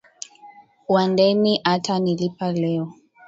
Wandeni 0.89 1.61
ata 1.63 1.99
nilipa 1.99 2.51
leo 2.51 2.93